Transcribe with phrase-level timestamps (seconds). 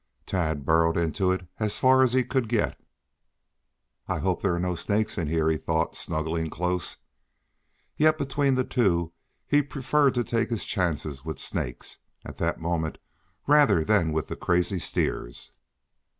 [0.25, 2.75] Tad burrowed into it as far as he could get.
[4.07, 6.97] "I hope there are no snakes in here," he thought, snuggling close.
[7.95, 9.13] Yet between the two
[9.45, 12.97] he preferred to take his chances with snakes, at that moment,
[13.45, 15.51] rather than with the crazy steers.